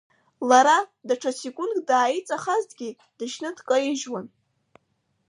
Лара, 0.49 0.77
даҽа 1.07 1.31
секундк 1.39 1.79
дааиҵахазҭгьы, 1.89 2.89
дышьны 3.17 3.49
дкаижьуан. 3.57 4.25